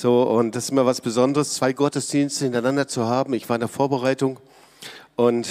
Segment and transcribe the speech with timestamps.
[0.00, 3.34] So, und das ist immer was Besonderes, zwei Gottesdienste hintereinander zu haben.
[3.34, 4.38] Ich war in der Vorbereitung
[5.16, 5.48] und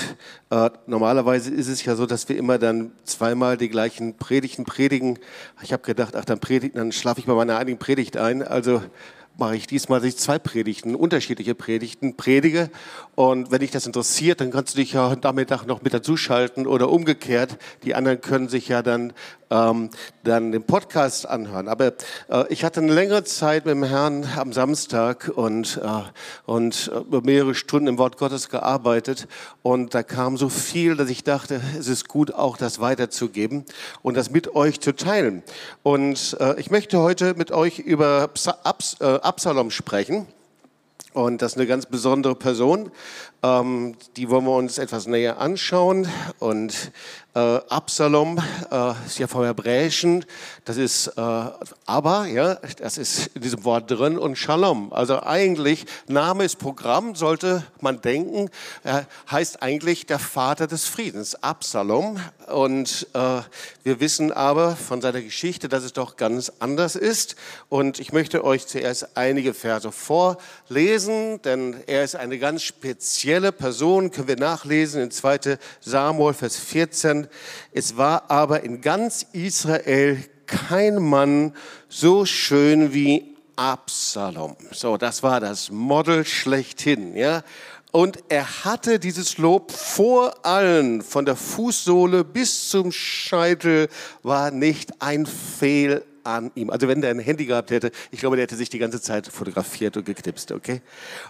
[0.52, 5.20] äh, normalerweise ist es ja so, dass wir immer dann zweimal die gleichen Predigten predigen.
[5.64, 8.42] Ich habe gedacht, ach, dann predigen, dann schlafe ich bei meiner einigen Predigt ein.
[8.42, 8.82] Also
[9.38, 12.70] mache ich diesmal dass ich zwei Predigten, unterschiedliche Predigten predige.
[13.16, 16.68] Und wenn dich das interessiert, dann kannst du dich ja heute Nachmittag noch mit dazuschalten
[16.68, 17.58] oder umgekehrt.
[17.84, 19.14] Die anderen können sich ja dann
[19.50, 19.90] ähm,
[20.24, 21.68] dann den Podcast anhören.
[21.68, 21.94] Aber
[22.30, 26.02] äh, ich hatte eine längere Zeit mit dem Herrn am Samstag und, äh,
[26.46, 29.28] und äh, mehrere Stunden im Wort Gottes gearbeitet.
[29.62, 33.66] Und da kam so viel, dass ich dachte, es ist gut, auch das weiterzugeben
[34.02, 35.44] und das mit euch zu teilen.
[35.84, 38.30] Und äh, ich möchte heute mit euch über
[38.64, 40.28] Abs äh, Absalom sprechen.
[41.14, 42.92] Und das ist eine ganz besondere Person.
[43.44, 46.08] Ähm, die wollen wir uns etwas näher anschauen.
[46.40, 46.92] Und
[47.38, 48.40] äh, Absalom
[48.72, 50.26] äh, ist ja vom Hebräischen,
[50.66, 51.22] das ist äh,
[51.86, 54.92] aber, ja, das ist in diesem Wort drin und Shalom.
[54.92, 58.50] Also eigentlich, Name ist Programm, sollte man denken,
[58.84, 62.20] er heißt eigentlich der Vater des Friedens, Absalom.
[62.48, 63.42] Und äh,
[63.84, 67.36] wir wissen aber von seiner Geschichte, dass es doch ganz anders ist.
[67.70, 74.12] Und ich möchte euch zuerst einige Verse vorlesen, denn er ist eine ganz spezielle Person,
[74.12, 77.28] können wir nachlesen in 2 Samuel, Vers 14.
[77.72, 81.54] Es war aber in ganz Israel kein Mann
[81.90, 84.56] so schön wie Absalom.
[84.72, 87.44] So, das war das Model schlechthin, ja.
[87.92, 93.88] Und er hatte dieses Lob vor allen, von der Fußsohle bis zum Scheitel,
[94.24, 96.70] war nicht ein Fehl an ihm.
[96.70, 99.28] Also wenn der ein Handy gehabt hätte, ich glaube, der hätte sich die ganze Zeit
[99.28, 100.82] fotografiert und geknipst, okay?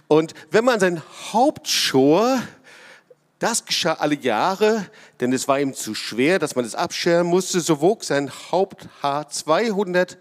[0.08, 2.40] Und wenn man sein Hauptschor
[3.38, 4.86] das geschah alle Jahre,
[5.20, 7.60] denn es war ihm zu schwer, dass man es abscheren musste.
[7.60, 10.18] So wog sein Haupthaar 200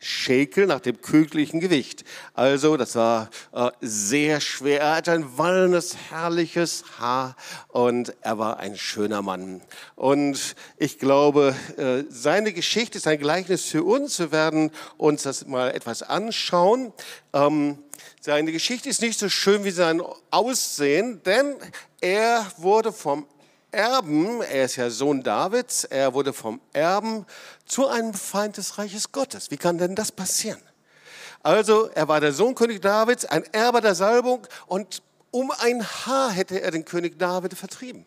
[0.00, 2.04] Schekel nach dem königlichen Gewicht.
[2.32, 4.80] Also, das war äh, sehr schwer.
[4.80, 7.36] Er hatte ein wallendes, herrliches Haar
[7.68, 9.60] und er war ein schöner Mann.
[9.96, 14.18] Und ich glaube, äh, seine Geschichte ist ein Gleichnis für uns.
[14.18, 16.94] Wir werden uns das mal etwas anschauen.
[17.34, 17.78] Ähm,
[18.22, 21.56] seine Geschichte ist nicht so schön wie sein Aussehen, denn
[22.00, 23.26] er wurde vom
[23.72, 27.26] Erben, er ist ja Sohn Davids, er wurde vom Erben
[27.66, 29.50] zu einem Feind des Reiches Gottes.
[29.50, 30.60] Wie kann denn das passieren?
[31.42, 36.30] Also, er war der Sohn König Davids, ein Erbe der Salbung und um ein Haar
[36.30, 38.04] hätte er den König David vertrieben.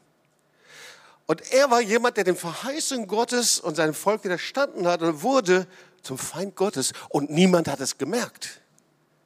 [1.25, 5.67] Und er war jemand, der den Verheißungen Gottes und seinem Volk widerstanden hat und wurde
[6.01, 8.59] zum Feind Gottes und niemand hat es gemerkt.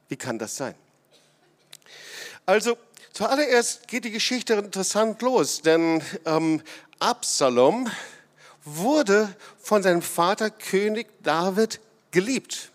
[0.08, 0.74] Wie kann das sein?
[2.46, 2.78] Also,
[3.18, 6.62] zuallererst geht die Geschichte interessant los, denn ähm,
[7.00, 7.90] Absalom
[8.64, 11.80] wurde von seinem Vater König David
[12.12, 12.70] geliebt.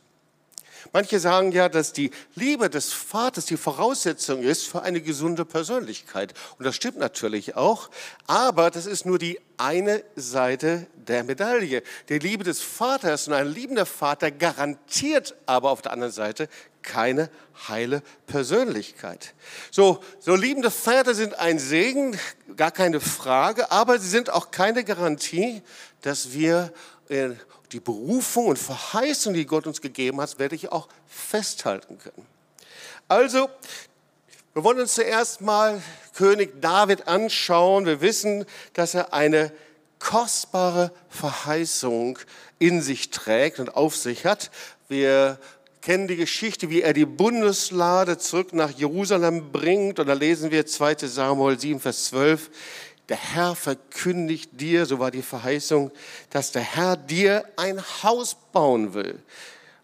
[0.94, 6.36] Manche sagen ja, dass die Liebe des Vaters die Voraussetzung ist für eine gesunde Persönlichkeit.
[6.60, 7.90] Und das stimmt natürlich auch.
[8.28, 11.82] Aber das ist nur die eine Seite der Medaille.
[12.10, 16.48] Die Liebe des Vaters und ein liebender Vater garantiert aber auf der anderen Seite
[16.84, 17.32] keine
[17.68, 19.34] heile Persönlichkeit.
[19.72, 22.20] So, so liebende Väter sind ein Segen,
[22.56, 25.64] gar keine Frage, aber sie sind auch keine Garantie,
[26.02, 26.72] dass wir
[27.10, 27.30] äh,
[27.74, 32.26] die Berufung und Verheißung, die Gott uns gegeben hat, werde ich auch festhalten können.
[33.08, 33.50] Also,
[34.54, 35.82] wir wollen uns zuerst mal
[36.14, 37.86] König David anschauen.
[37.86, 39.52] Wir wissen, dass er eine
[40.00, 42.20] kostbare Verheißung
[42.60, 44.52] in sich trägt und auf sich hat.
[44.88, 45.40] Wir
[45.82, 50.00] kennen die Geschichte, wie er die Bundeslade zurück nach Jerusalem bringt.
[50.00, 52.50] Und da lesen wir 2 Samuel 7, Vers 12
[53.10, 55.92] der Herr verkündigt dir, so war die Verheißung,
[56.30, 59.20] dass der Herr dir ein Haus bauen will.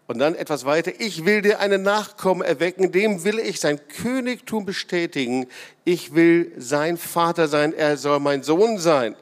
[0.06, 4.66] Und dann etwas weiter, ich will dir einen Nachkommen erwecken, dem will ich sein Königtum
[4.66, 5.46] bestätigen.
[5.84, 9.14] Ich will sein Vater sein, er soll mein Sohn sein.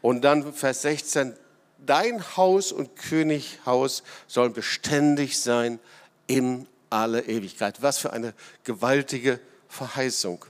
[0.00, 1.34] Und dann Vers 16,
[1.78, 5.80] dein Haus und Könighaus sollen beständig sein
[6.28, 7.82] in alle Ewigkeit.
[7.82, 8.32] Was für eine
[8.62, 10.44] gewaltige Verheißung.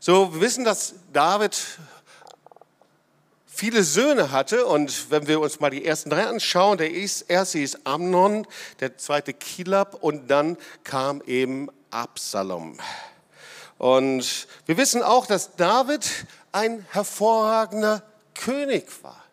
[0.00, 1.58] So, wir wissen, dass David
[3.46, 7.84] viele Söhne hatte und wenn wir uns mal die ersten drei anschauen, der erste ist
[7.84, 8.46] Amnon,
[8.78, 12.78] der zweite Kilab und dann kam eben Absalom.
[13.78, 16.08] Und wir wissen auch, dass David
[16.52, 18.04] ein hervorragender
[18.34, 19.24] König war.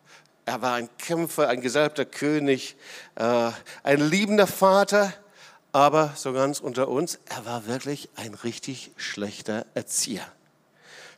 [0.45, 2.75] Er war ein Kämpfer, ein gesalbter König,
[3.13, 3.51] äh,
[3.83, 5.13] ein liebender Vater,
[5.73, 10.25] aber so ganz unter uns, er war wirklich ein richtig schlechter Erzieher.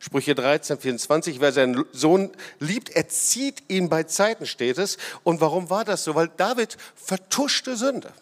[0.00, 2.30] Sprüche 13, 24, wer seinen Sohn
[2.60, 4.96] liebt, erzieht ihn bei Zeiten, steht es.
[5.24, 6.14] Und warum war das so?
[6.14, 8.12] Weil David vertuschte Sünde.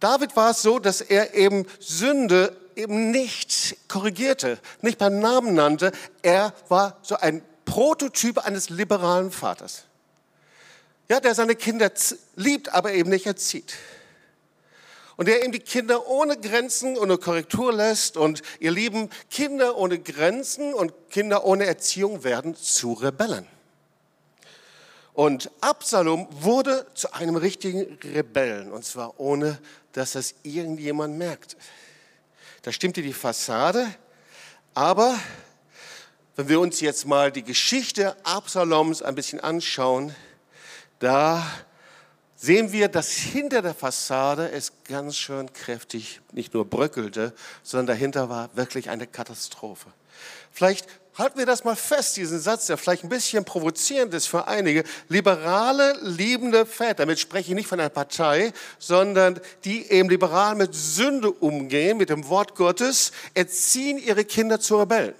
[0.00, 5.92] David war es so, dass er eben Sünde eben nicht korrigierte, nicht beim Namen nannte.
[6.22, 9.84] Er war so ein Prototyp eines liberalen Vaters.
[11.08, 11.90] Ja, der seine Kinder
[12.36, 13.74] liebt, aber eben nicht erzieht.
[15.18, 18.16] Und der eben die Kinder ohne Grenzen, ohne Korrektur lässt.
[18.16, 23.44] Und ihr Lieben, Kinder ohne Grenzen und Kinder ohne Erziehung werden zu Rebellen.
[25.14, 28.70] Und Absalom wurde zu einem richtigen Rebellen.
[28.70, 29.58] Und zwar ohne,
[29.92, 31.56] dass das irgendjemand merkte.
[32.62, 33.92] Da stimmte die Fassade,
[34.74, 35.18] aber
[36.36, 40.14] wenn wir uns jetzt mal die Geschichte Absaloms ein bisschen anschauen,
[41.00, 41.44] da
[42.38, 48.30] sehen wir, dass hinter der Fassade es ganz schön kräftig nicht nur bröckelte, sondern dahinter
[48.30, 49.88] war wirklich eine Katastrophe.
[50.52, 50.86] Vielleicht
[51.16, 54.84] halten wir das mal fest, diesen Satz, der vielleicht ein bisschen provozierend ist für einige.
[55.08, 60.74] Liberale, liebende Väter, damit spreche ich nicht von einer Partei, sondern die eben liberal mit
[60.74, 65.14] Sünde umgehen, mit dem Wort Gottes, erziehen ihre Kinder zu Rebellen.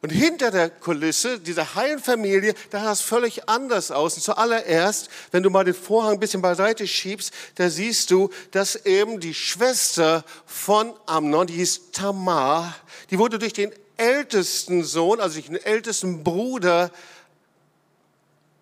[0.00, 4.14] Und hinter der Kulisse dieser heilen Familie, da sah es völlig anders aus.
[4.14, 8.76] Und zuallererst, wenn du mal den Vorhang ein bisschen beiseite schiebst, da siehst du, dass
[8.76, 12.76] eben die Schwester von Amnon, die hieß Tamar,
[13.10, 16.92] die wurde durch den ältesten Sohn, also durch den ältesten Bruder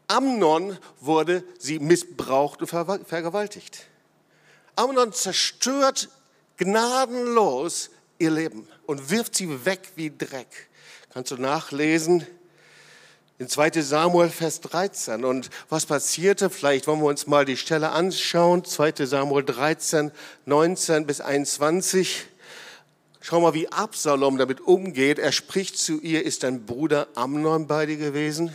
[0.09, 3.87] Amnon, wurde sie missbraucht und vergewaltigt.
[4.75, 6.09] Amnon zerstört
[6.56, 10.69] gnadenlos ihr Leben und wirft sie weg wie Dreck.
[11.17, 12.27] Kannst du nachlesen
[13.39, 15.25] in 2 Samuel, Vers 13.
[15.25, 16.51] Und was passierte?
[16.51, 18.67] Vielleicht wollen wir uns mal die Stelle anschauen.
[18.67, 20.13] 2 Samuel 13,
[20.45, 22.27] 19 bis 21.
[23.23, 25.19] Schau mal, wie Absalom damit umgeht.
[25.19, 28.55] Er spricht zu ihr, ist dein Bruder Amnon bei dir gewesen?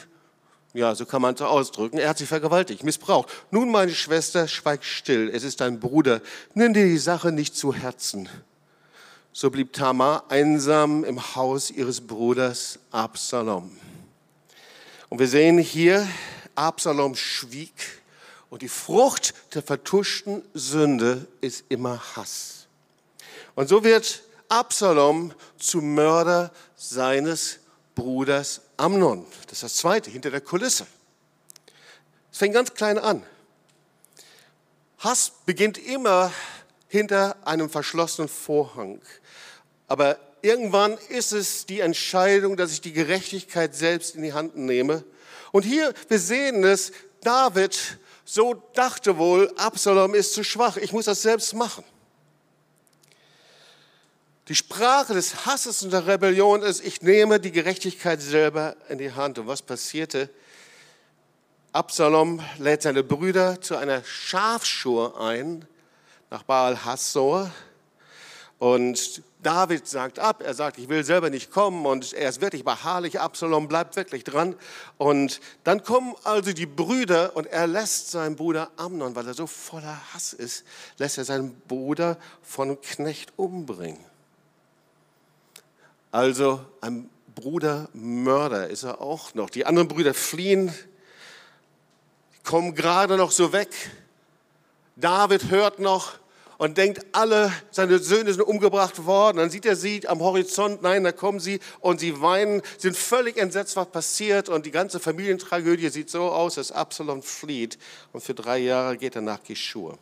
[0.74, 1.98] Ja, so kann man es ausdrücken.
[1.98, 3.30] Er hat sie vergewaltigt, missbraucht.
[3.50, 5.32] Nun, meine Schwester, schweig still.
[5.34, 6.22] Es ist dein Bruder.
[6.54, 8.30] Nimm dir die Sache nicht zu Herzen.
[9.34, 13.72] So blieb Tamar einsam im Haus ihres Bruders Absalom.
[15.08, 16.06] Und wir sehen hier,
[16.56, 18.02] Absalom schwieg
[18.50, 22.68] und die Frucht der vertuschten Sünde ist immer Hass.
[23.56, 27.60] Und so wird Absalom zum Mörder seines
[27.96, 29.26] Bruders Amnon.
[29.44, 30.86] Das ist das Zweite, hinter der Kulisse.
[32.34, 33.24] Es fängt ganz klein an.
[34.98, 36.34] Hass beginnt immer
[36.92, 39.02] hinter einem verschlossenen Vorhang.
[39.92, 45.04] Aber irgendwann ist es die Entscheidung, dass ich die Gerechtigkeit selbst in die Hand nehme.
[45.52, 47.78] Und hier, wir sehen es, David
[48.24, 51.84] so dachte wohl, Absalom ist zu schwach, ich muss das selbst machen.
[54.48, 59.12] Die Sprache des Hasses und der Rebellion ist, ich nehme die Gerechtigkeit selber in die
[59.12, 59.40] Hand.
[59.40, 60.30] Und was passierte?
[61.74, 65.68] Absalom lädt seine Brüder zu einer Schafschur ein
[66.30, 67.52] nach Baal Hassor.
[68.62, 72.64] Und David sagt ab, er sagt, ich will selber nicht kommen und er ist wirklich
[72.64, 74.56] beharrlich, Absalom bleibt wirklich dran.
[75.00, 79.48] Und dann kommen also die Brüder und er lässt seinen Bruder Amnon, weil er so
[79.48, 80.64] voller Hass ist,
[81.00, 84.06] lässt er seinen Bruder von Knecht umbringen.
[86.12, 89.50] Also ein Brudermörder ist er auch noch.
[89.50, 90.72] Die anderen Brüder fliehen,
[92.44, 93.72] kommen gerade noch so weg.
[94.98, 96.21] David hört noch,
[96.62, 99.38] und denkt, alle seine Söhne sind umgebracht worden.
[99.38, 103.38] Dann sieht er sie am Horizont, nein, da kommen sie und sie weinen, sind völlig
[103.38, 104.48] entsetzt, was passiert.
[104.48, 107.80] Und die ganze Familientragödie sieht so aus, dass Absalom flieht
[108.14, 109.98] und für drei Jahre geht er nach Geschur.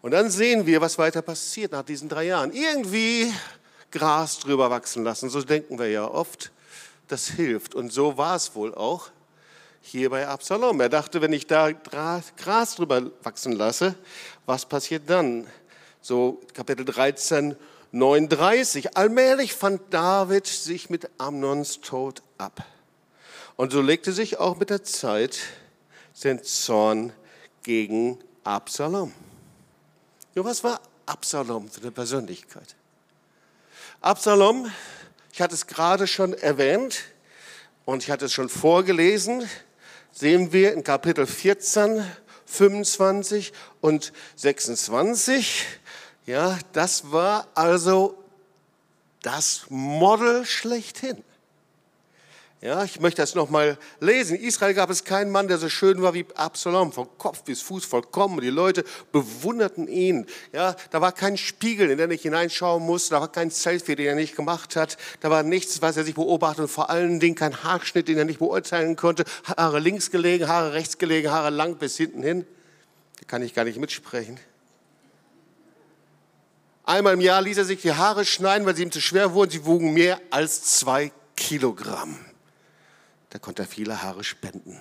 [0.00, 2.52] Und dann sehen wir, was weiter passiert nach diesen drei Jahren.
[2.52, 3.32] Irgendwie
[3.92, 6.50] Gras drüber wachsen lassen, so denken wir ja oft.
[7.06, 7.76] Das hilft.
[7.76, 9.12] Und so war es wohl auch
[9.82, 10.80] hier bei Absalom.
[10.80, 13.94] Er dachte, wenn ich da Gras drüber wachsen lasse,
[14.46, 15.46] was passiert dann?
[16.00, 17.56] So Kapitel 13,
[17.90, 18.96] 39.
[18.96, 22.64] Allmählich fand David sich mit Amnons Tod ab.
[23.56, 25.38] Und so legte sich auch mit der Zeit
[26.14, 27.12] sein Zorn
[27.62, 29.12] gegen Absalom.
[30.34, 32.74] Ja, was war Absalom für eine Persönlichkeit?
[34.00, 34.70] Absalom,
[35.32, 37.02] ich hatte es gerade schon erwähnt
[37.84, 39.48] und ich hatte es schon vorgelesen,
[40.12, 42.04] sehen wir in Kapitel 14,
[42.46, 45.64] 25 und 26.
[46.26, 48.16] Ja, das war also
[49.22, 51.24] das Model schlechthin.
[52.62, 54.36] Ja, ich möchte das nochmal lesen.
[54.36, 57.60] In Israel gab es keinen Mann, der so schön war wie Absalom, von Kopf bis
[57.60, 58.40] Fuß vollkommen.
[58.40, 60.26] Die Leute bewunderten ihn.
[60.52, 63.16] Ja, da war kein Spiegel, in den ich hineinschauen musste.
[63.16, 64.96] Da war kein Selfie, den er nicht gemacht hat.
[65.18, 68.24] Da war nichts, was er sich beobachtet und vor allen Dingen kein Haarschnitt, den er
[68.24, 69.24] nicht beurteilen konnte.
[69.44, 72.46] Haare links gelegen, Haare rechts gelegen, Haare lang bis hinten hin.
[73.18, 74.38] Da kann ich gar nicht mitsprechen.
[76.84, 79.50] Einmal im Jahr ließ er sich die Haare schneiden, weil sie ihm zu schwer wurden.
[79.50, 82.20] Sie wogen mehr als zwei Kilogramm.
[83.32, 84.78] Da konnte er viele Haare spenden.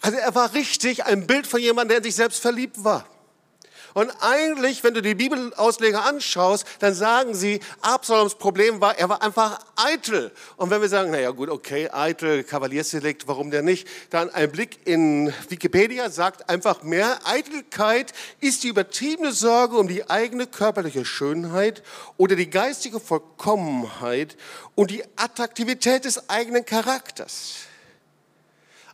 [0.00, 3.08] Also er war richtig ein Bild von jemandem, der in sich selbst verliebt war.
[3.94, 9.22] Und eigentlich, wenn du die Bibelausleger anschaust, dann sagen sie, Absaloms Problem war, er war
[9.22, 10.32] einfach eitel.
[10.56, 13.86] Und wenn wir sagen, naja gut, okay, eitel, Kavaliersdelikt, warum denn nicht?
[14.10, 20.10] Dann ein Blick in Wikipedia sagt einfach mehr, Eitelkeit ist die übertriebene Sorge um die
[20.10, 21.84] eigene körperliche Schönheit
[22.16, 24.36] oder die geistige Vollkommenheit
[24.74, 27.54] und die Attraktivität des eigenen Charakters.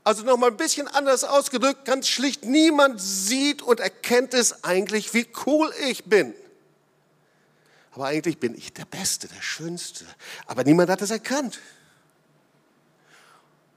[0.02, 5.28] Also nochmal ein bisschen anders ausgedrückt, ganz schlicht, niemand sieht und erkennt es eigentlich, wie
[5.46, 6.34] cool ich bin.
[7.92, 10.06] Aber eigentlich bin ich der Beste, der Schönste.
[10.46, 11.60] Aber niemand hat es erkannt.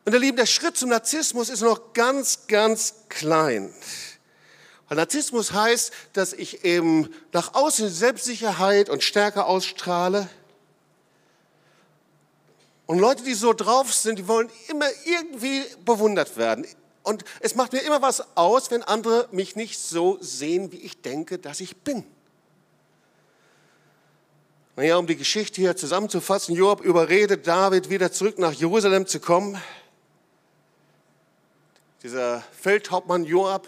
[0.05, 3.73] Und ihr Lieben, der Schritt zum Narzissmus ist noch ganz, ganz klein.
[4.87, 10.29] Weil Narzissmus heißt, dass ich eben nach außen Selbstsicherheit und Stärke ausstrahle
[12.85, 16.65] und Leute, die so drauf sind, die wollen immer irgendwie bewundert werden.
[17.03, 21.01] Und es macht mir immer was aus, wenn andere mich nicht so sehen, wie ich
[21.01, 22.05] denke, dass ich bin.
[24.75, 29.61] Naja, um die Geschichte hier zusammenzufassen, Joab überredet David, wieder zurück nach Jerusalem zu kommen.
[32.01, 33.67] Dieser Feldhauptmann Joab,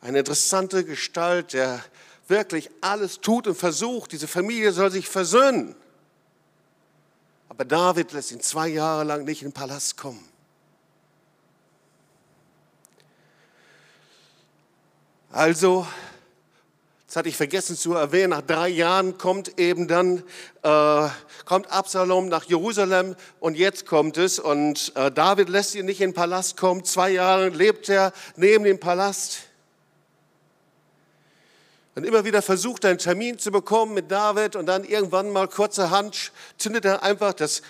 [0.00, 1.84] eine interessante Gestalt, der
[2.28, 5.74] wirklich alles tut und versucht, diese Familie soll sich versöhnen.
[7.58, 10.22] Aber David lässt ihn zwei Jahre lang nicht in den Palast kommen.
[15.32, 15.84] Also,
[17.08, 20.22] das hatte ich vergessen zu erwähnen, nach drei Jahren kommt eben dann,
[20.62, 21.08] äh,
[21.46, 26.10] kommt Absalom nach Jerusalem und jetzt kommt es und äh, David lässt ihn nicht in
[26.10, 26.84] den Palast kommen.
[26.84, 29.47] Zwei Jahre lebt er neben dem Palast
[31.98, 36.30] und immer wieder versucht, einen Termin zu bekommen mit David und dann irgendwann mal kurzerhand
[36.56, 37.60] zündet er einfach das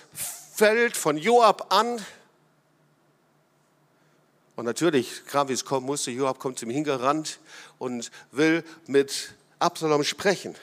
[0.52, 1.98] Feld von Joab an.
[4.54, 7.38] Und natürlich, kam wie es kommen musste, Joab kommt zu ihm hingerannt
[7.78, 10.54] und will mit Absalom sprechen.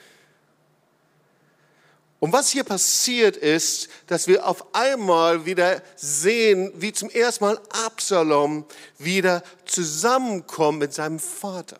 [2.20, 7.60] Und was hier passiert ist, dass wir auf einmal wieder sehen, wie zum ersten Mal
[7.84, 8.66] Absalom
[9.00, 11.78] wieder zusammenkommt mit seinem Vater.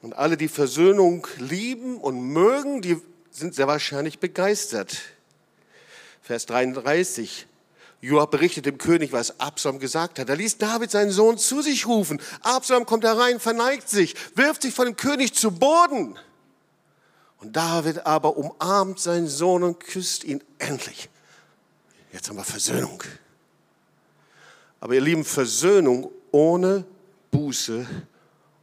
[0.00, 3.00] Und alle, die Versöhnung lieben und mögen, die
[3.30, 4.96] sind sehr wahrscheinlich begeistert.
[6.22, 7.46] Vers 33.
[8.00, 10.28] Joab berichtet dem König, was Absalom gesagt hat.
[10.28, 12.20] Er ließ David seinen Sohn zu sich rufen.
[12.42, 16.16] Absalom kommt herein, verneigt sich, wirft sich vor dem König zu Boden.
[17.40, 21.08] Und David aber umarmt seinen Sohn und küsst ihn endlich.
[22.12, 23.02] Jetzt haben wir Versöhnung.
[24.80, 26.84] Aber ihr Lieben, Versöhnung ohne
[27.32, 27.86] Buße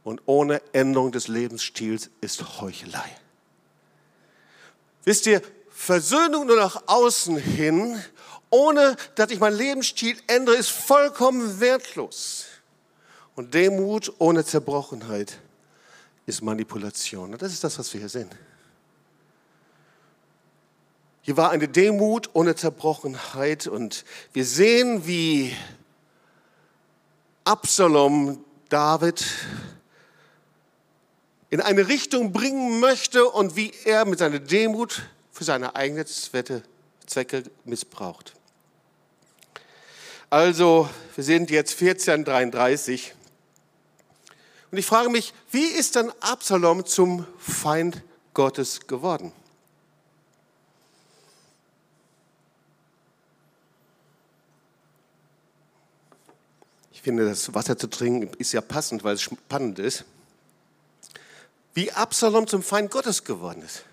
[0.06, 3.10] und ohne Änderung des Lebensstils ist Heuchelei.
[5.02, 8.00] Wisst ihr, Versöhnung nur nach außen hin,
[8.48, 12.44] ohne dass ich meinen Lebensstil ändere, ist vollkommen wertlos.
[13.34, 15.40] Und Demut ohne Zerbrochenheit
[16.24, 17.32] ist Manipulation.
[17.32, 18.30] Und das ist das, was wir hier sehen.
[21.22, 25.52] Hier war eine Demut ohne Zerbrochenheit und wir sehen, wie
[27.42, 29.24] Absalom David
[31.56, 37.44] in eine Richtung bringen möchte und wie er mit seiner Demut für seine eigenen Zwecke
[37.64, 38.34] missbraucht.
[40.28, 43.14] Also, wir sind jetzt 1433
[44.70, 48.02] und ich frage mich, wie ist dann Absalom zum Feind
[48.34, 49.32] Gottes geworden?
[56.92, 60.04] Ich finde, das Wasser zu trinken ist ja passend, weil es spannend ist
[61.76, 63.84] wie Absalom zum Feind Gottes geworden ist.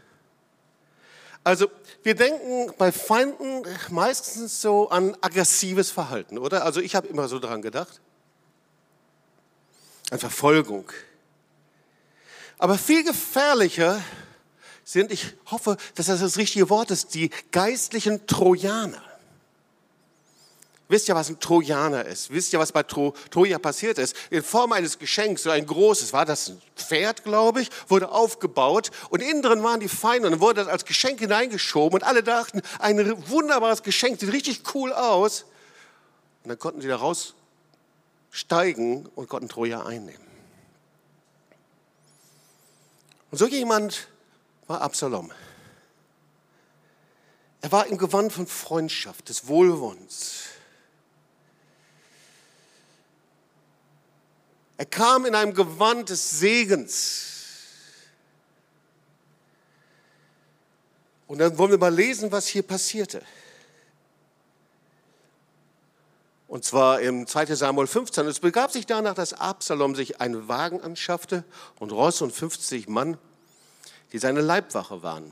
[1.44, 1.68] Also
[2.02, 6.64] wir denken bei Feinden meistens so an aggressives Verhalten, oder?
[6.64, 8.00] Also ich habe immer so daran gedacht.
[10.12, 10.90] An Verfolgung.
[12.58, 14.02] Aber viel gefährlicher
[14.86, 19.04] sind, ich hoffe, dass das das richtige Wort ist, die geistlichen Trojaner.
[20.90, 22.30] Wisst ihr, was ein Trojaner ist?
[22.30, 24.16] Wisst ihr, was bei Tro Troja passiert ist?
[24.30, 28.92] In Form eines Geschenks, so ein großes, war das ein Pferd, glaube ich, wurde aufgebaut
[29.10, 32.22] und innen drin waren die Feinde und dann wurde das als Geschenk hineingeschoben und alle
[32.22, 35.46] dachten, ein wunderbares Geschenk, sieht richtig cool aus.
[36.44, 40.28] Und dann konnten sie da raussteigen und konnten Troja einnehmen.
[43.32, 44.10] Und so jemand
[44.68, 45.32] war Absalom.
[47.62, 50.43] Er war im Gewand von Freundschaft, des Wohlwollens
[54.84, 57.26] Er kam in einem Gewand des Segens.
[61.26, 63.24] Und dann wollen wir mal lesen, was hier passierte.
[66.50, 67.56] Und zwar im 2.
[67.56, 68.28] Samuel 15.
[68.28, 71.46] Es begab sich danach, dass Absalom sich einen Wagen anschaffte
[71.80, 73.18] und Ross und 50 Mann,
[74.12, 75.32] die seine Leibwache waren.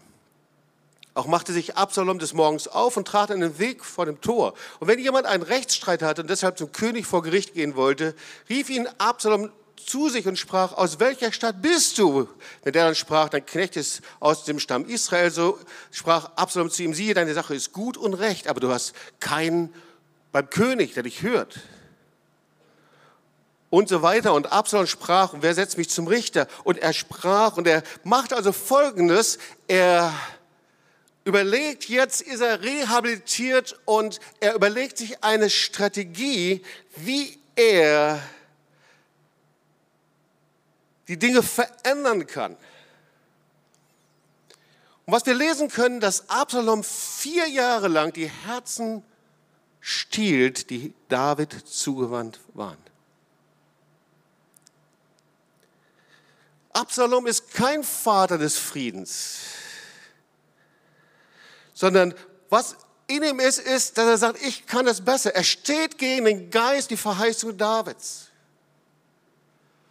[1.14, 4.54] Auch machte sich Absalom des Morgens auf und trat an den Weg vor dem Tor.
[4.80, 8.16] Und wenn jemand einen Rechtsstreit hatte und deshalb zum König vor Gericht gehen wollte,
[8.50, 12.30] rief ihn Absalom zu sich und sprach, aus welcher Stadt bist du?
[12.64, 15.60] Wenn der dann sprach, dein Knecht ist aus dem Stamm Israel, so
[15.92, 19.74] sprach Absalom zu ihm, siehe, deine Sache ist gut und recht, aber du hast keinen
[20.32, 21.60] beim König, der dich hört.
[23.70, 24.34] Und so weiter.
[24.34, 26.48] Und Absalom sprach, und wer setzt mich zum Richter?
[26.64, 30.14] Und er sprach, und er macht also Folgendes, er
[31.24, 36.64] überlegt, jetzt ist er rehabilitiert und er überlegt sich eine Strategie,
[36.96, 38.22] wie er
[41.08, 42.58] die Dinge verändern kann.
[45.06, 49.04] Und was wir lesen können, dass Absalom vier Jahre lang die Herzen
[49.80, 52.78] stiehlt, die David zugewandt waren.
[56.74, 59.61] Absalom ist kein Vater des Friedens
[61.82, 62.14] sondern
[62.52, 62.76] was
[63.08, 65.34] in ihm ist, ist, dass er sagt, ich kann es besser.
[65.34, 68.28] Er steht gegen den Geist, die Verheißung Davids.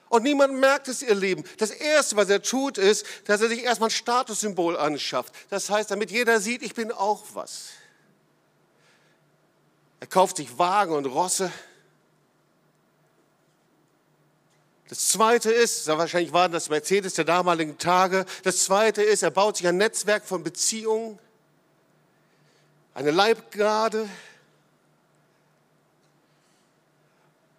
[0.09, 1.43] Und niemand merkt es, ihr Lieben.
[1.59, 5.35] Das Erste, was er tut, ist, dass er sich erstmal ein Statussymbol anschafft.
[5.51, 7.71] Das heißt, damit jeder sieht, ich bin auch was.
[9.99, 11.51] Er kauft sich Wagen und Rosse.
[14.89, 18.27] Das zweite ist, wahrscheinlich waren das Mercedes der damaligen Tage.
[18.45, 21.19] Das zweite ist, er baut sich ein Netzwerk von Beziehungen
[22.95, 24.09] eine Leibgarde.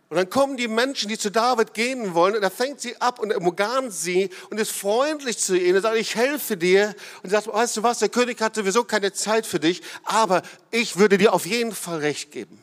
[0.10, 3.18] Und dann kommen die Menschen, die zu David gehen wollen, und er fängt sie ab
[3.20, 6.94] und umgarnt sie und ist freundlich zu ihnen und sagt, ich helfe dir.
[7.24, 10.98] Und sagt, weißt du was, der König hat sowieso keine Zeit für dich, aber ich
[10.98, 12.60] würde dir auf jeden Fall recht geben.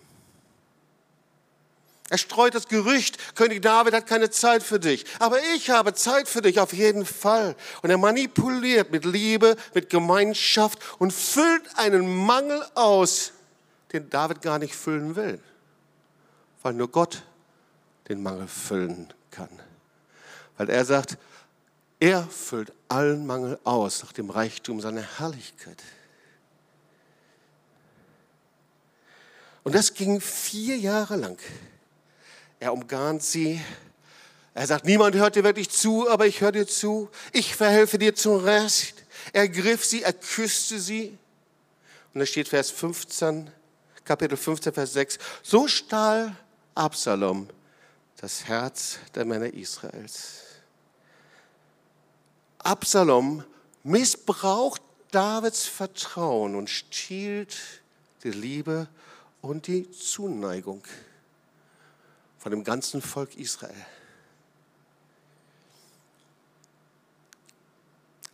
[2.11, 5.05] Er streut das Gerücht, König David hat keine Zeit für dich.
[5.19, 7.55] Aber ich habe Zeit für dich auf jeden Fall.
[7.83, 13.33] Und er manipuliert mit Liebe, mit Gemeinschaft und füllt einen Mangel aus,
[13.93, 15.39] den David gar nicht füllen will.
[16.63, 17.23] Weil nur Gott
[18.09, 19.51] den Mangel füllen kann.
[20.57, 21.19] Weil er sagt,
[22.01, 25.83] er füllt allen Mangel aus nach dem Reichtum seiner Herrlichkeit.
[29.63, 31.39] Und das ging vier Jahre lang.
[32.61, 33.61] Er umgarnt sie.
[34.55, 37.09] Er sagt, niemand hört dir wirklich zu, aber ich höre dir zu.
[37.33, 38.95] Ich verhelfe dir zum Rest.
[39.33, 41.17] Er griff sie, er küsste sie.
[42.13, 43.51] Und da steht Vers 15,
[44.05, 45.19] Kapitel 15, Vers 6.
[45.43, 46.35] So stahl
[46.75, 47.49] Absalom
[48.21, 50.43] das Herz der Männer Israels.
[52.59, 53.45] Absalom
[53.85, 57.57] missbraucht Davids Vertrauen und stiehlt
[58.25, 58.89] die Liebe
[59.41, 60.83] und die Zuneigung
[62.39, 63.75] von dem ganzen Volk Israel.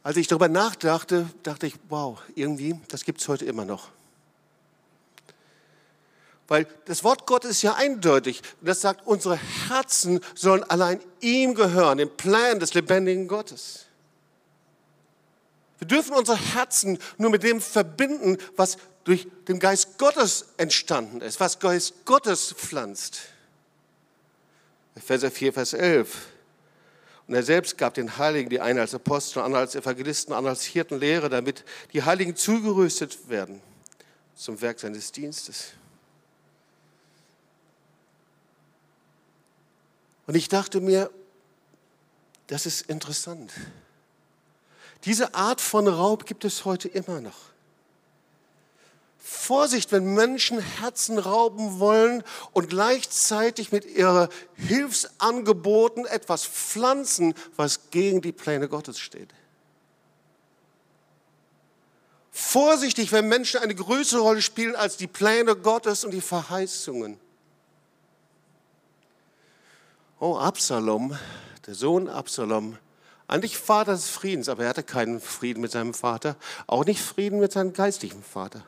[0.03, 3.89] Als ich darüber nachdachte, dachte ich, wow, irgendwie, das gibt es heute immer noch.
[6.47, 8.43] Weil das Wort Gottes ist ja eindeutig.
[8.61, 9.37] Das sagt, unsere
[9.69, 13.87] Herzen sollen allein ihm gehören, dem Plan des lebendigen Gottes.
[15.79, 21.41] Wir dürfen unsere Herzen nur mit dem verbinden, was durch den Geist Gottes entstanden ist,
[21.41, 23.23] was Geist Gottes pflanzt.
[24.95, 26.29] Epheser 4, Vers 11.
[27.27, 30.65] Und er selbst gab den Heiligen, die einen als Apostel, andere als Evangelisten, andere als
[30.65, 33.61] Hirten, Lehre, damit die Heiligen zugerüstet werden
[34.35, 35.73] zum Werk seines Dienstes.
[40.27, 41.11] Und ich dachte mir,
[42.47, 43.53] das ist interessant.
[45.05, 47.54] Diese Art von Raub gibt es heute immer noch.
[49.27, 58.21] Vorsicht, wenn Menschen Herzen rauben wollen und gleichzeitig mit ihren Hilfsangeboten etwas pflanzen, was gegen
[58.21, 59.33] die Pläne Gottes steht.
[62.31, 67.19] Vorsichtig, wenn Menschen eine größere Rolle spielen als die Pläne Gottes und die Verheißungen.
[70.21, 71.19] Oh, Absalom,
[71.67, 72.77] der Sohn Absalom,
[73.27, 77.41] eigentlich Vater des Friedens, aber er hatte keinen Frieden mit seinem Vater, auch nicht Frieden
[77.41, 78.67] mit seinem geistlichen Vater.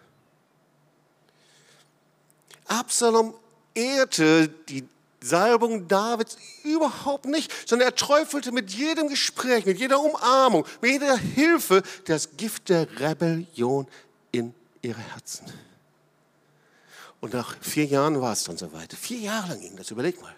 [2.69, 3.35] Absalom
[3.75, 4.87] ehrte die
[5.21, 11.17] Salbung Davids überhaupt nicht, sondern er träufelte mit jedem Gespräch, mit jeder Umarmung, mit jeder
[11.17, 13.89] Hilfe das Gift der Rebellion
[14.31, 15.47] in ihre Herzen.
[17.21, 18.93] Und nach vier Jahren war es dann soweit.
[18.93, 20.35] Vier Jahre lang ging das, überleg mal.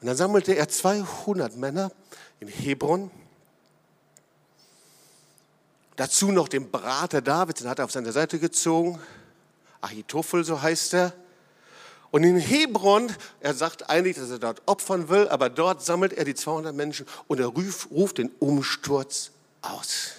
[0.00, 1.92] Und dann sammelte er 200 Männer
[2.40, 3.10] in Hebron.
[5.96, 8.98] Dazu noch den Berater Davids, den hat er auf seine Seite gezogen.
[9.84, 11.12] Ahitophel, so heißt er.
[12.10, 16.24] Und in Hebron, er sagt eigentlich, dass er dort opfern will, aber dort sammelt er
[16.24, 20.12] die 200 Menschen und er ruft, ruft den Umsturz aus.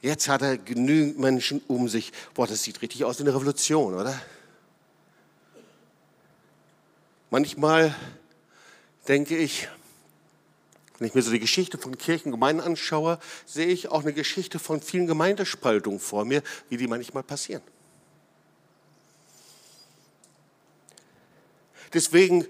[0.00, 2.12] Jetzt hat er genügend Menschen um sich.
[2.32, 4.18] Boah, das sieht richtig aus wie eine Revolution, oder?
[7.30, 7.94] Manchmal
[9.08, 9.68] denke ich,
[10.98, 14.58] wenn ich mir so die Geschichte von Kirchen, Gemeinden anschaue, sehe ich auch eine Geschichte
[14.58, 17.62] von vielen Gemeindespaltungen vor mir, wie die manchmal passieren.
[21.92, 22.46] Deswegen,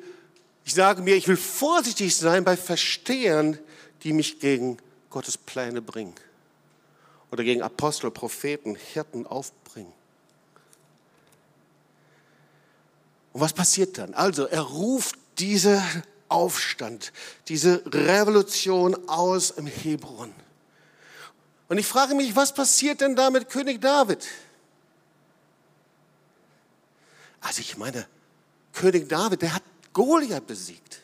[0.64, 3.58] ich sage mir, ich will vorsichtig sein bei Verstehern,
[4.02, 4.78] die mich gegen
[5.10, 6.14] Gottes Pläne bringen
[7.30, 9.92] oder gegen Apostel, Propheten, Hirten aufbringen.
[13.32, 14.14] Und was passiert dann?
[14.14, 15.82] Also er ruft diese
[16.28, 17.12] Aufstand,
[17.48, 20.32] diese Revolution aus im Hebron.
[21.68, 24.26] Und ich frage mich, was passiert denn da mit König David?
[27.40, 28.06] Also ich meine,
[28.72, 29.62] König David, der hat
[29.92, 31.00] Goliath besiegt.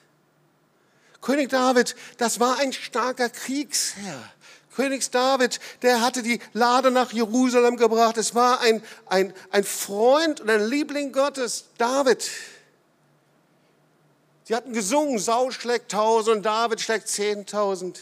[1.20, 4.32] König David, das war ein starker Kriegsherr.
[4.74, 8.16] König David, der hatte die Lade nach Jerusalem gebracht.
[8.16, 12.28] Es war ein, ein, ein Freund und ein Liebling Gottes, David.
[14.44, 18.00] Sie hatten gesungen, Saul schlägt tausend und David schlägt zehntausend.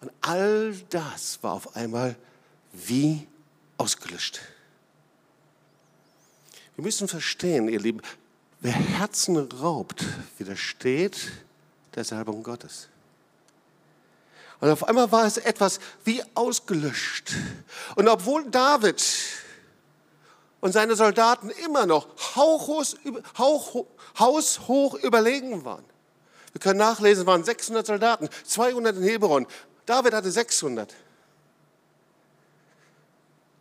[0.00, 2.16] Und all das war auf einmal
[2.72, 3.26] wie
[3.76, 4.40] ausgelöscht.
[6.76, 8.00] Wir müssen verstehen, ihr Lieben,
[8.60, 10.04] wer Herzen raubt,
[10.38, 11.30] widersteht
[11.94, 12.88] der Salbung Gottes.
[14.60, 17.32] Und auf einmal war es etwas wie ausgelöscht.
[17.96, 19.02] Und obwohl David
[20.60, 22.08] und seine Soldaten immer noch
[24.18, 25.84] haushoch überlegen waren.
[26.52, 29.46] Wir können nachlesen, es waren 600 Soldaten, 200 in Hebron.
[29.86, 30.94] David hatte 600.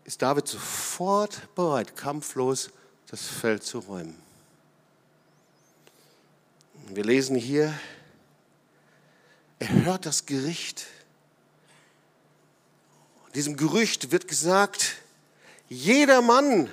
[0.06, 2.72] Ist David sofort bereit, kampflos
[3.10, 4.20] das Feld zu räumen.
[6.88, 7.74] Wir lesen hier,
[9.60, 10.88] er hört das Gericht.
[13.36, 14.96] Diesem Gerücht wird gesagt,
[15.68, 16.72] jeder Mann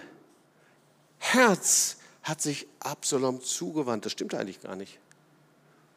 [1.19, 4.05] Herz hat sich Absalom zugewandt.
[4.05, 4.99] Das stimmt eigentlich gar nicht.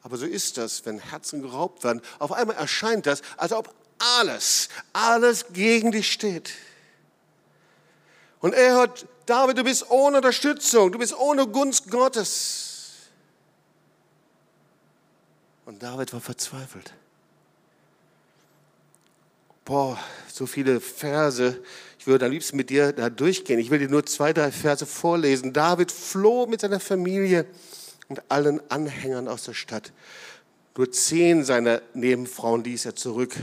[0.01, 2.01] Aber so ist das, wenn Herzen geraubt werden.
[2.19, 3.73] Auf einmal erscheint das, als ob
[4.19, 6.51] alles, alles gegen dich steht.
[8.39, 13.09] Und er hört, David, du bist ohne Unterstützung, du bist ohne Gunst Gottes.
[15.65, 16.93] Und David war verzweifelt.
[19.69, 19.99] Boah,
[20.33, 21.61] so viele Verse.
[21.99, 23.59] Ich würde am liebsten mit dir da durchgehen.
[23.59, 25.53] Ich will dir nur zwei, drei Verse vorlesen.
[25.53, 27.45] David floh mit seiner Familie
[28.07, 29.93] und allen Anhängern aus der Stadt.
[30.75, 33.35] Nur zehn seiner Nebenfrauen ließ er zurück,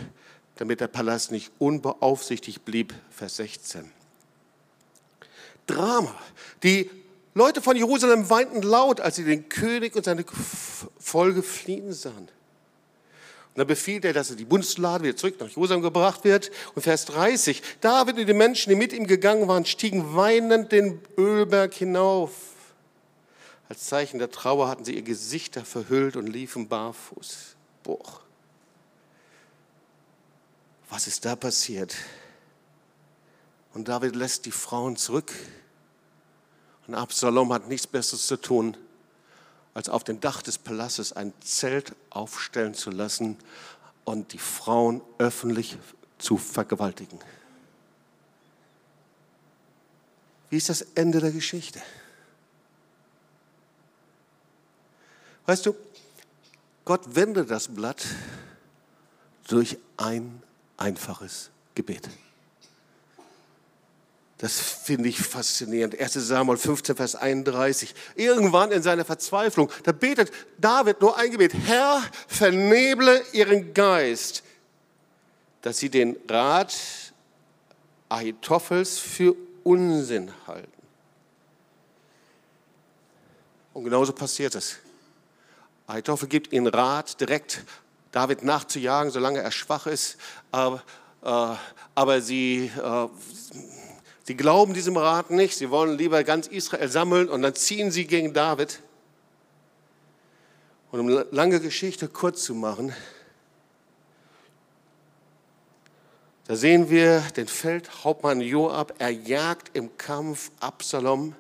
[0.57, 2.93] damit der Palast nicht unbeaufsichtigt blieb.
[3.09, 3.89] Vers 16.
[5.69, 6.13] Drama.
[6.65, 6.91] Die
[7.35, 10.25] Leute von Jerusalem weinten laut, als sie den König und seine
[10.99, 12.29] Folge fliehen sahen.
[13.57, 16.51] Und dann befiehlt er, dass die Bundeslade wieder zurück nach Jerusalem gebracht wird.
[16.75, 21.01] Und Vers 30, David und die Menschen, die mit ihm gegangen waren, stiegen weinend den
[21.17, 22.33] Ölberg hinauf.
[23.71, 27.57] Als Zeichen der Trauer hatten sie ihr Gesichter verhüllt und liefen barfuß.
[27.83, 28.21] Boah.
[30.91, 31.97] Was ist da passiert?
[33.73, 35.33] Und David lässt die Frauen zurück
[36.87, 38.77] und Absalom hat nichts Besseres zu tun,
[39.77, 43.37] als auf dem Dach des Palastes ein Zelt aufstellen zu lassen
[44.07, 45.77] und die Frauen öffentlich
[46.17, 47.19] zu vergewaltigen.
[50.49, 51.83] Wie ist das Ende der Geschichte?
[55.45, 55.77] Weißt du,
[56.87, 58.03] Gott wendet das Blatt
[59.47, 60.43] durch ein
[60.79, 62.09] einfaches Gebet.
[64.39, 65.99] Das finde ich faszinierend.
[65.99, 67.95] 1 Samuel 15, Vers 31.
[68.17, 71.55] Irgendwann in seiner Verzweiflung, da betet David nur ein Gebet.
[71.55, 74.43] Herr, verneble ihren Geist,
[75.63, 76.77] dass sie den Rat
[78.09, 80.71] Ahitophels für Unsinn halten.
[83.73, 84.77] Und genauso passiert es.
[85.87, 87.65] Ahitophel gibt ihnen Rat, direkt
[88.13, 90.19] David nachzujagen, solange er schwach ist.
[90.51, 90.83] Aber,
[91.23, 91.57] äh,
[91.95, 93.09] aber sie äh,
[94.27, 95.57] Sie glauben diesem Rat nicht.
[95.57, 98.83] Sie wollen lieber ganz Israel sammeln und dann ziehen sie gegen David.
[100.91, 102.93] Und um lange Geschichte kurz zu machen,
[106.49, 111.37] da sehen wir den Feldhauptmann Joab, er jagt im Kampf Absalom.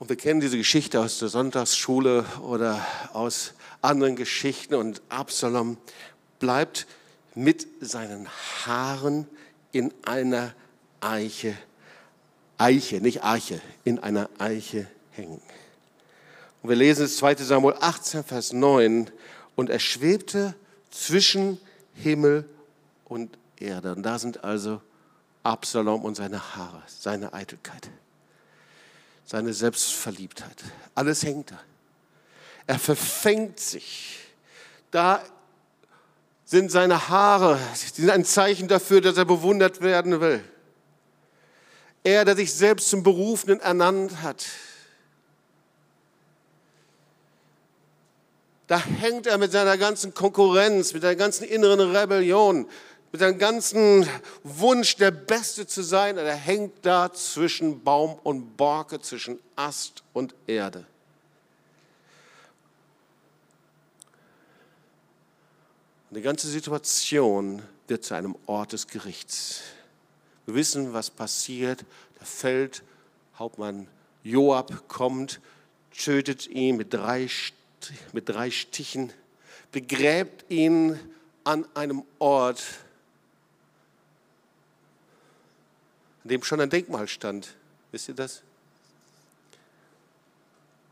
[0.00, 4.74] Und wir kennen diese Geschichte aus der Sonntagsschule oder aus anderen Geschichten.
[4.74, 5.76] Und Absalom
[6.40, 6.88] bleibt
[7.36, 8.28] mit seinen
[8.66, 9.28] Haaren
[9.72, 10.54] in einer
[11.00, 11.56] Eiche,
[12.56, 15.40] Eiche, nicht Arche, in einer Eiche hängen.
[16.62, 19.10] Und wir lesen es 2 Samuel 18, Vers 9.
[19.54, 20.54] Und er schwebte
[20.90, 21.60] zwischen
[21.94, 22.48] Himmel
[23.04, 23.94] und Erde.
[23.94, 24.80] Und da sind also
[25.42, 27.90] Absalom und seine Haare, seine Eitelkeit
[29.28, 30.64] seine Selbstverliebtheit.
[30.94, 31.60] Alles hängt da.
[32.66, 34.20] Er verfängt sich.
[34.90, 35.22] Da
[36.48, 37.58] sind seine Haare,
[37.94, 40.42] die sind ein Zeichen dafür, dass er bewundert werden will.
[42.04, 44.46] Er, der sich selbst zum Berufenen ernannt hat.
[48.66, 52.66] Da hängt er mit seiner ganzen Konkurrenz, mit seiner ganzen inneren Rebellion,
[53.12, 54.08] mit seinem ganzen
[54.42, 60.34] Wunsch, der Beste zu sein, er hängt da zwischen Baum und Borke, zwischen Ast und
[60.46, 60.86] Erde.
[66.10, 69.60] Und die ganze Situation wird zu einem Ort des Gerichts.
[70.46, 71.84] Wir wissen, was passiert.
[72.18, 73.86] Der Feldhauptmann
[74.22, 75.40] Joab kommt,
[75.96, 77.28] tötet ihn mit drei,
[78.12, 79.12] mit drei Stichen,
[79.70, 80.98] begräbt ihn
[81.44, 82.62] an einem Ort,
[86.24, 87.54] an dem schon ein Denkmal stand.
[87.92, 88.42] Wisst ihr das?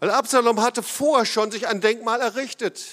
[0.01, 2.85] Weil Absalom hatte vorher schon sich ein Denkmal errichtet.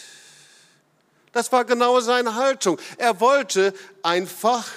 [1.33, 2.79] Das war genau seine Haltung.
[2.97, 4.69] Er wollte einfach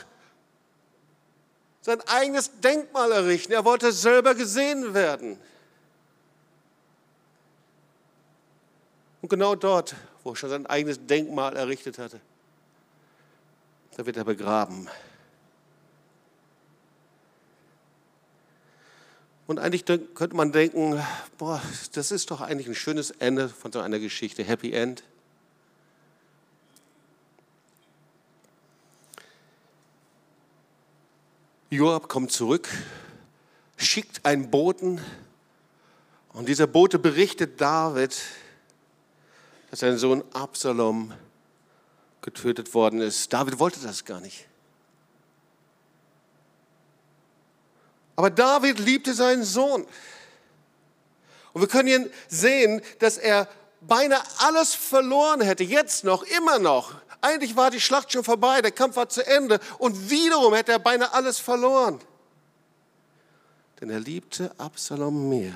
[1.83, 3.53] sein eigenes Denkmal errichten.
[3.53, 5.39] Er wollte selber gesehen werden.
[9.23, 12.21] Und genau dort, wo er schon sein eigenes Denkmal errichtet hatte,
[13.97, 14.89] da wird er begraben.
[19.47, 21.01] Und eigentlich könnte man denken,
[21.39, 25.05] boah, das ist doch eigentlich ein schönes Ende von so einer Geschichte, Happy End.
[31.69, 32.69] Joab kommt zurück,
[33.77, 35.01] schickt einen Boten
[36.33, 38.17] und dieser Bote berichtet David,
[39.71, 41.13] dass sein Sohn Absalom
[42.21, 43.33] getötet worden ist.
[43.33, 44.47] David wollte das gar nicht.
[48.15, 49.89] Aber David liebte seinen Sohn.
[51.53, 53.49] Und wir können hier sehen, dass er
[53.81, 56.95] beinahe alles verloren hätte, jetzt noch, immer noch.
[57.27, 60.79] Eigentlich war die Schlacht schon vorbei, der Kampf war zu Ende und wiederum hätte er
[60.79, 61.99] beinahe alles verloren.
[63.81, 65.53] Denn er liebte Absalom mehr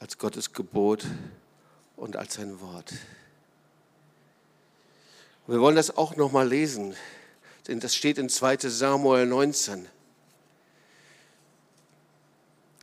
[0.00, 1.06] als Gottes Gebot
[1.96, 2.92] und als sein Wort.
[5.46, 6.94] Und wir wollen das auch noch mal lesen,
[7.66, 9.88] denn das steht in 2 Samuel 19.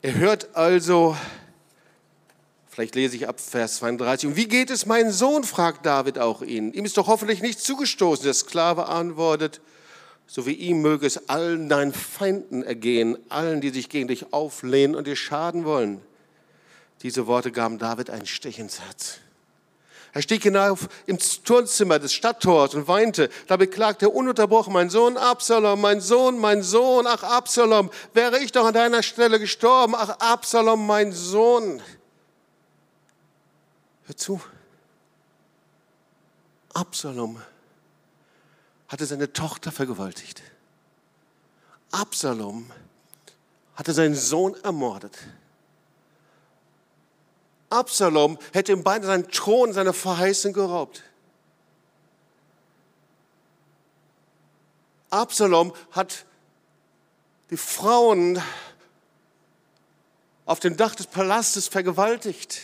[0.01, 1.15] Er hört also,
[2.71, 6.41] vielleicht lese ich ab Vers 32, und wie geht es meinen Sohn, fragt David auch
[6.41, 6.73] ihn.
[6.73, 8.23] Ihm ist doch hoffentlich nicht zugestoßen.
[8.23, 9.61] Der Sklave antwortet,
[10.25, 14.95] so wie ihm möge es allen deinen Feinden ergehen, allen, die sich gegen dich auflehnen
[14.95, 16.01] und dir schaden wollen.
[17.03, 19.17] Diese Worte gaben David einen Stich ins Herz.
[20.13, 23.29] Er stieg hinauf ins Turnzimmer des Stadttors und weinte.
[23.47, 28.51] Da beklagte er ununterbrochen, mein Sohn Absalom, mein Sohn, mein Sohn, ach Absalom, wäre ich
[28.51, 31.81] doch an deiner Stelle gestorben, ach Absalom, mein Sohn.
[34.05, 34.41] Hör zu.
[36.73, 37.41] Absalom
[38.87, 40.41] hatte seine Tochter vergewaltigt.
[41.91, 42.71] Absalom
[43.75, 45.17] hatte seinen Sohn ermordet.
[47.69, 51.03] Absalom hätte ihm beinahe seinen Thron, seine Verheißung geraubt.
[55.09, 56.25] Absalom hat
[57.49, 58.41] die Frauen
[60.45, 62.61] auf dem Dach des Palastes vergewaltigt.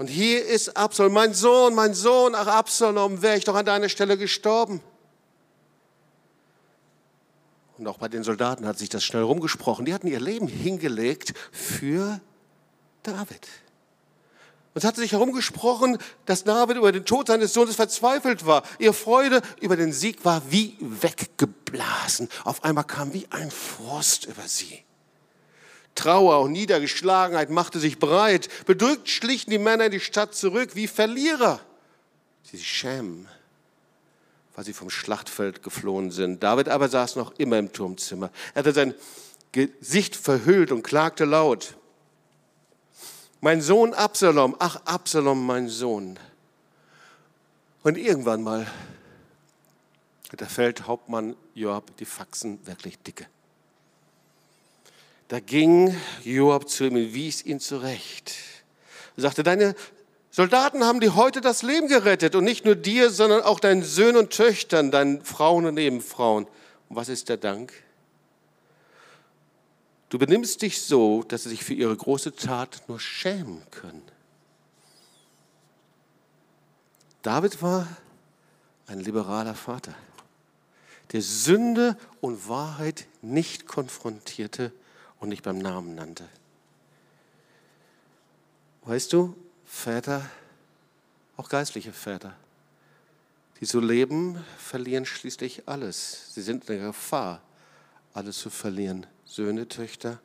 [0.00, 3.90] Und hier ist Absalom, mein Sohn, mein Sohn, ach Absalom, wäre ich doch an deiner
[3.90, 4.80] Stelle gestorben.
[7.76, 9.84] Und auch bei den Soldaten hat sich das schnell rumgesprochen.
[9.84, 12.18] Die hatten ihr Leben hingelegt für
[13.02, 13.46] David.
[14.72, 18.62] Und es hatte sich herumgesprochen, dass David über den Tod seines Sohnes verzweifelt war.
[18.78, 22.30] Ihre Freude über den Sieg war wie weggeblasen.
[22.44, 24.82] Auf einmal kam wie ein Frost über sie.
[25.94, 28.48] Trauer und Niedergeschlagenheit machte sich breit.
[28.66, 31.60] Bedrückt schlichen die Männer in die Stadt zurück wie Verlierer.
[32.44, 33.28] Sie sich schämen,
[34.54, 36.42] weil sie vom Schlachtfeld geflohen sind.
[36.42, 38.30] David aber saß noch immer im Turmzimmer.
[38.54, 38.94] Er hatte sein
[39.52, 41.74] Gesicht verhüllt und klagte laut.
[43.40, 46.18] Mein Sohn Absalom, ach Absalom, mein Sohn.
[47.82, 48.66] Und irgendwann mal
[50.30, 53.26] hat der Feldhauptmann Joab die Faxen wirklich dicke.
[55.30, 58.34] Da ging Joab zu ihm und wies ihn zurecht.
[59.16, 59.76] Er sagte, deine
[60.32, 64.16] Soldaten haben dir heute das Leben gerettet und nicht nur dir, sondern auch deinen Söhnen
[64.16, 66.46] und Töchtern, deinen Frauen und Nebenfrauen.
[66.88, 67.72] Und was ist der Dank?
[70.08, 74.02] Du benimmst dich so, dass sie sich für ihre große Tat nur schämen können.
[77.22, 77.86] David war
[78.88, 79.94] ein liberaler Vater,
[81.12, 84.72] der Sünde und Wahrheit nicht konfrontierte
[85.20, 86.24] und nicht beim Namen nannte.
[88.82, 90.28] Weißt du, Väter,
[91.36, 92.34] auch geistliche Väter,
[93.60, 96.34] die so leben, verlieren schließlich alles.
[96.34, 97.42] Sie sind in der Gefahr,
[98.14, 99.06] alles zu verlieren.
[99.24, 100.18] Söhne, Töchter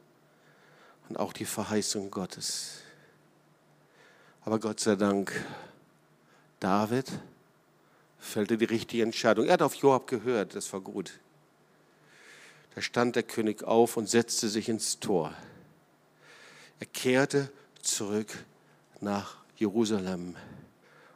[1.10, 2.80] und auch die Verheißung Gottes.
[4.44, 5.32] Aber Gott sei Dank,
[6.60, 7.12] David
[8.18, 9.46] fällte die richtige Entscheidung.
[9.46, 11.20] Er hat auf Joab gehört, das war gut.
[12.76, 15.34] Da stand der König auf und setzte sich ins Tor.
[16.82, 17.50] Er kehrte
[17.82, 18.28] zurück
[19.00, 20.36] nach Jerusalem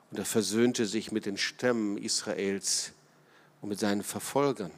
[0.09, 2.93] und er versöhnte sich mit den Stämmen Israels
[3.61, 4.71] und mit seinen Verfolgern.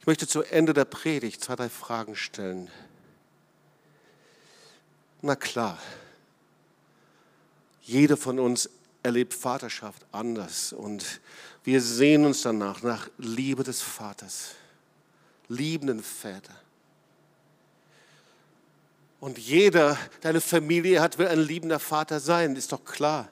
[0.00, 2.68] Ich möchte zu Ende der Predigt zwei, drei Fragen stellen.
[5.22, 5.78] Na klar,
[7.82, 8.70] jeder von uns
[9.02, 11.20] erlebt Vaterschaft anders und
[11.64, 14.54] wir sehen uns danach nach Liebe des Vaters,
[15.48, 16.54] liebenden Väter.
[19.20, 23.30] Und jeder, der eine Familie hat, will ein liebender Vater sein, ist doch klar.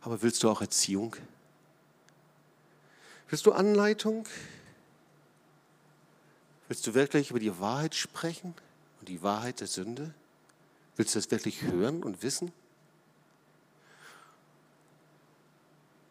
[0.00, 1.16] Aber willst du auch Erziehung?
[3.28, 4.28] Willst du Anleitung?
[6.68, 8.54] Willst du wirklich über die Wahrheit sprechen
[9.00, 10.14] und die Wahrheit der Sünde?
[10.94, 12.52] Willst du das wirklich hören und wissen?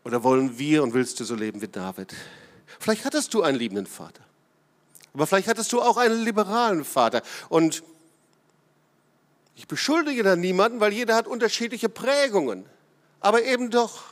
[0.06, 2.14] Oder wollen wir und willst du so leben wie David?
[2.80, 4.22] Vielleicht hattest du einen liebenden Vater.
[5.14, 7.24] Aber vielleicht hattest du auch einen liberalen Vater.
[7.50, 7.84] Und
[9.56, 12.66] ich beschuldige da niemanden, weil jeder hat unterschiedliche Prägungen.
[13.20, 14.04] Aber eben doch.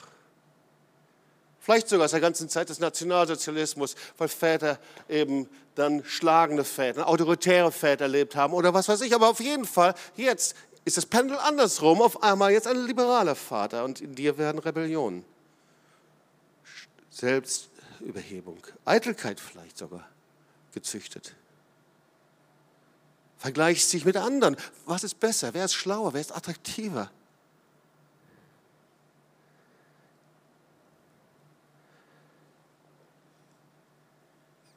[1.59, 7.71] Vielleicht sogar aus der ganzen Zeit des Nationalsozialismus, weil Väter eben dann schlagende Väter, autoritäre
[7.71, 9.13] Väter erlebt haben oder was weiß ich.
[9.13, 12.01] Aber auf jeden Fall, jetzt ist das Pendel andersrum.
[12.01, 15.23] Auf einmal jetzt ein liberaler Vater und in dir werden Rebellionen.
[17.13, 20.07] Selbstüberhebung, Eitelkeit vielleicht sogar
[20.73, 21.35] gezüchtet.
[23.37, 24.57] Vergleicht sich mit anderen.
[24.85, 25.53] Was ist besser?
[25.53, 26.13] Wer ist schlauer?
[26.13, 27.11] Wer ist attraktiver?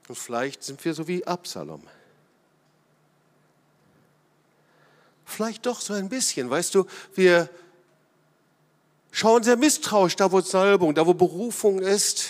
[0.08, 1.82] Und vielleicht sind wir so wie Absalom.
[5.24, 7.48] Vielleicht doch so ein bisschen, weißt du, wir
[9.16, 12.26] schauen sehr misstrauisch da, wo Salbung, da, wo Berufung ist.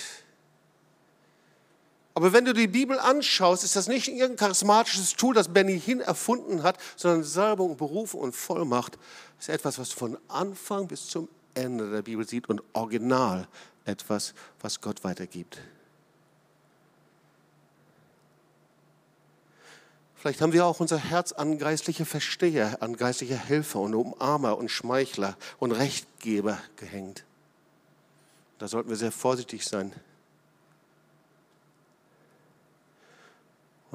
[2.15, 6.01] Aber wenn du die Bibel anschaust, ist das nicht irgendein charismatisches Tool, das Benny Hinn
[6.01, 8.99] erfunden hat, sondern Salbung, Berufung und Vollmacht
[9.39, 13.49] ist etwas, was von Anfang bis zum Ende der Bibel sieht und original
[13.85, 15.59] etwas, was Gott weitergibt.
[20.17, 24.71] Vielleicht haben wir auch unser Herz an geistliche Versteher, an geistliche Helfer und Umarmer und
[24.71, 27.25] Schmeichler und Rechtgeber gehängt.
[28.59, 29.93] Da sollten wir sehr vorsichtig sein.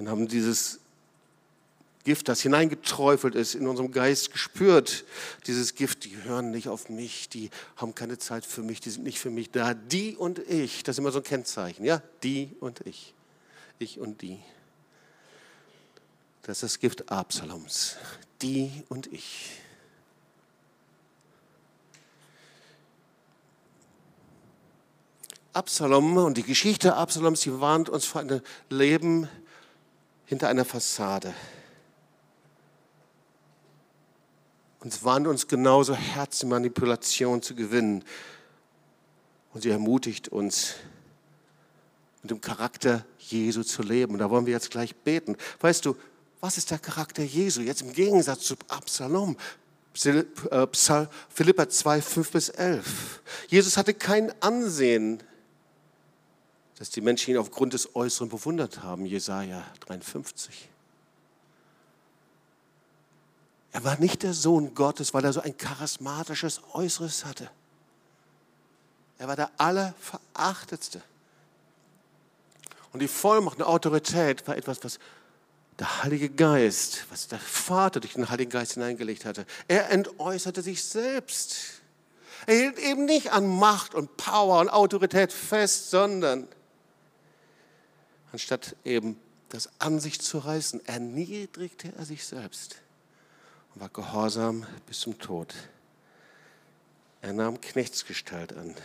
[0.01, 0.79] und haben dieses
[2.03, 5.05] Gift, das hineingeträufelt ist, in unserem Geist gespürt.
[5.45, 9.03] Dieses Gift, die hören nicht auf mich, die haben keine Zeit für mich, die sind
[9.03, 9.75] nicht für mich da.
[9.75, 12.01] Die und ich, das ist immer so ein Kennzeichen, ja?
[12.23, 13.13] Die und ich.
[13.77, 14.39] Ich und die.
[16.43, 17.97] Das ist das Gift Absaloms.
[18.41, 19.51] Die und ich.
[25.53, 29.27] Absalom und die Geschichte Absaloms, die warnt uns vor einem Leben,
[30.25, 31.33] hinter einer Fassade.
[34.79, 38.03] Und warnt uns genauso, Herzmanipulation zu gewinnen.
[39.53, 40.75] Und sie ermutigt uns,
[42.21, 44.13] mit dem Charakter Jesu zu leben.
[44.13, 45.35] Und da wollen wir jetzt gleich beten.
[45.59, 45.97] Weißt du,
[46.41, 47.61] was ist der Charakter Jesu?
[47.61, 49.37] Jetzt im Gegensatz zu Absalom.
[50.03, 50.23] Äh,
[51.29, 53.21] Philippa 2, 5 bis 11.
[53.47, 55.23] Jesus hatte kein Ansehen
[56.81, 60.67] dass die Menschen ihn aufgrund des Äußeren bewundert haben, Jesaja 53.
[63.71, 67.51] Er war nicht der Sohn Gottes, weil er so ein charismatisches Äußeres hatte.
[69.19, 71.03] Er war der Allerverachtetste.
[72.93, 74.97] Und die Vollmacht und Autorität war etwas, was
[75.79, 79.45] der Heilige Geist, was der Vater durch den Heiligen Geist hineingelegt hatte.
[79.67, 81.81] Er entäußerte sich selbst.
[82.45, 86.47] Er hielt eben nicht an Macht und Power und Autorität fest, sondern
[88.31, 89.19] anstatt eben
[89.49, 92.77] das an sich zu reißen, erniedrigte er sich selbst
[93.73, 95.53] und war gehorsam bis zum Tod.
[97.21, 98.75] Er nahm Knechtsgestalt an.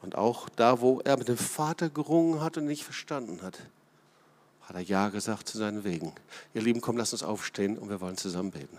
[0.00, 3.58] Und auch da, wo er mit dem Vater gerungen hat und nicht verstanden hat,
[4.66, 6.12] hat er Ja gesagt zu seinen Wegen.
[6.54, 8.78] Ihr Lieben, komm, lasst uns aufstehen und wir wollen zusammen beten.